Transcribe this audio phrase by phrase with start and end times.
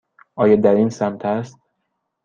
[0.35, 1.59] آیا در این سمت است؟